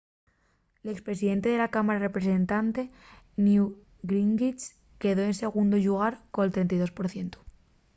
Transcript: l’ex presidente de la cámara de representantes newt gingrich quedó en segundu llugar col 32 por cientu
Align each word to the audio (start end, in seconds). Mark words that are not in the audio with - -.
l’ex 0.85 0.99
presidente 1.07 1.47
de 1.51 1.59
la 1.63 1.73
cámara 1.75 1.99
de 1.99 2.07
representantes 2.07 2.87
newt 3.45 3.73
gingrich 4.09 4.63
quedó 5.01 5.21
en 5.29 5.39
segundu 5.43 5.75
llugar 5.85 6.13
col 6.35 6.49
32 6.55 6.91
por 6.97 7.07
cientu 7.13 7.39